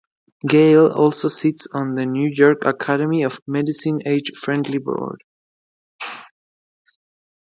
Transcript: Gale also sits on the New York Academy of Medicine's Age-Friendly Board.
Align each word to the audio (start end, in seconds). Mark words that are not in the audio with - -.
Gale 0.47 0.87
also 0.93 1.27
sits 1.27 1.67
on 1.75 1.93
the 1.93 2.07
New 2.07 2.27
York 2.33 2.65
Academy 2.65 3.21
of 3.21 3.39
Medicine's 3.45 4.01
Age-Friendly 4.07 4.79
Board. 4.79 5.23